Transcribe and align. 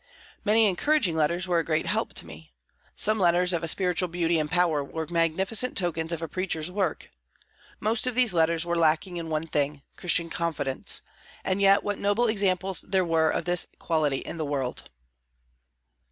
Many 0.43 0.65
encouraging 0.65 1.15
letters 1.15 1.47
were 1.47 1.59
a 1.59 1.63
great 1.63 1.85
help 1.85 2.15
to 2.15 2.25
me. 2.25 2.55
Some 2.95 3.19
letters 3.19 3.53
of 3.53 3.63
a 3.63 3.67
spiritual 3.67 4.07
beauty 4.07 4.39
and 4.39 4.49
power 4.49 4.83
were 4.83 5.05
magnificent 5.07 5.77
tokens 5.77 6.11
of 6.11 6.23
a 6.23 6.27
preacher's 6.27 6.71
work. 6.71 7.11
Most 7.79 8.07
of 8.07 8.15
these 8.15 8.33
letters 8.33 8.65
were 8.65 8.75
lacking 8.75 9.17
in 9.17 9.29
one 9.29 9.45
thing 9.45 9.83
Christian 9.97 10.31
confidence. 10.31 11.03
And 11.43 11.61
yet, 11.61 11.83
what 11.83 11.99
noble 11.99 12.27
examples 12.29 12.81
there 12.81 13.05
were 13.05 13.29
of 13.29 13.45
this 13.45 13.67
quality 13.77 14.17
in 14.21 14.37
the 14.37 14.43
world. 14.45 14.89